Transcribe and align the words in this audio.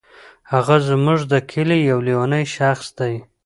هغه 0.51 0.75
زمونږ 0.87 1.19
دي 1.31 1.39
کلې 1.51 1.77
یو 1.89 1.99
لیونی 2.07 2.45
شخص 2.55 2.87
دی. 2.99 3.13